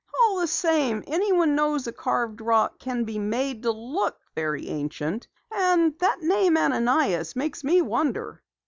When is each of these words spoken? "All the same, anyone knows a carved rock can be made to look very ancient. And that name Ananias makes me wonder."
"All 0.19 0.39
the 0.39 0.47
same, 0.47 1.03
anyone 1.05 1.53
knows 1.53 1.85
a 1.85 1.91
carved 1.91 2.41
rock 2.41 2.79
can 2.79 3.03
be 3.03 3.19
made 3.19 3.61
to 3.61 3.71
look 3.71 4.17
very 4.33 4.67
ancient. 4.67 5.27
And 5.51 5.93
that 5.99 6.23
name 6.23 6.57
Ananias 6.57 7.35
makes 7.35 7.63
me 7.63 7.83
wonder." 7.83 8.41